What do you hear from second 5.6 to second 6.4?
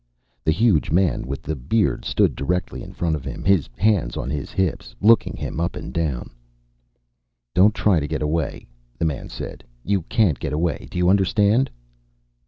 and down.